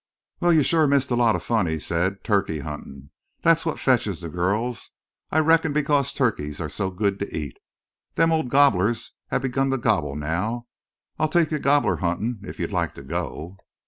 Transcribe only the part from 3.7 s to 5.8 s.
fetches the gurls. I reckon